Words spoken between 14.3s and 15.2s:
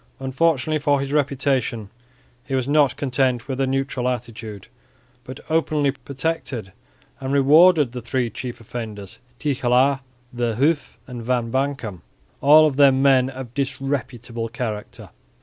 character.